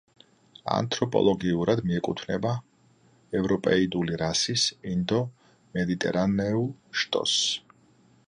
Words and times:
ანთროპოლოგიურად 0.75 1.81
მიეკუთვნება 1.89 2.53
ევროპეიდული 3.41 4.17
რასის 4.23 4.65
ინდო-მედიტერანეულ 4.93 6.67
შტოს. 7.03 7.37